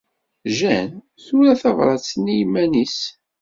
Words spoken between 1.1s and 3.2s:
tura tabṛat-nni i yiman-nnes.